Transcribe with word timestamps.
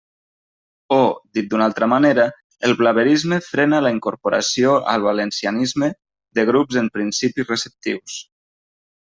O, 0.93 1.01
dit 1.39 1.49
d'una 1.51 1.67
altra 1.71 1.89
manera, 1.91 2.25
el 2.69 2.73
blaverisme 2.79 3.39
frena 3.49 3.83
la 3.87 3.91
incorporació 3.97 4.73
al 4.95 5.05
valencianisme 5.09 5.91
de 6.41 6.49
grups 6.53 6.81
en 6.85 6.91
principi 6.99 7.49
receptius. 7.53 8.19